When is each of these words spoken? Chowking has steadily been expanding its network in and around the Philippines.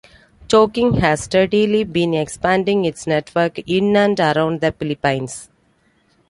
Chowking 0.47 0.97
has 0.97 1.25
steadily 1.25 1.83
been 1.83 2.15
expanding 2.15 2.85
its 2.85 3.05
network 3.05 3.59
in 3.69 3.95
and 3.95 4.19
around 4.19 4.59
the 4.59 4.71
Philippines. 4.71 5.47